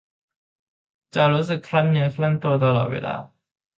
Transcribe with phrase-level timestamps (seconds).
[1.15, 3.15] จะรู้สึกครั่นเนื้อครั่นตัวตลอดเวลา